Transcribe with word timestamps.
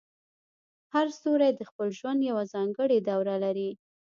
هر 0.93 1.07
ستوری 1.17 1.51
د 1.55 1.61
خپل 1.69 1.87
ژوند 1.97 2.19
یوه 2.29 2.43
ځانګړې 2.53 2.97
دوره 3.09 3.35
لري. 3.43 3.69